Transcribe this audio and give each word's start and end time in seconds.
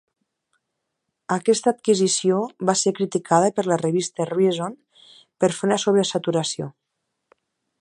Aquesta 1.35 1.69
adquisició 1.73 2.39
va 2.69 2.75
ser 2.81 2.93
criticada 3.01 3.51
per 3.59 3.67
la 3.73 3.77
revista 3.83 4.27
"Reason" 4.31 4.75
per 5.43 5.51
fer 5.59 5.69
una 5.71 5.81
sobresaturació. 5.85 6.73